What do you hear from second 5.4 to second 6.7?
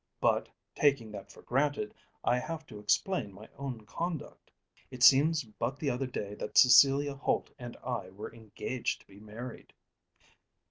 but the other day that